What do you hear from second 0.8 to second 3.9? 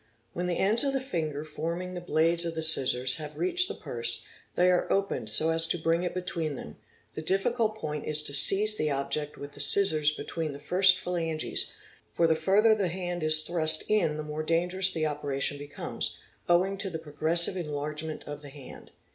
of the finger forming the blades of the scissors have reached the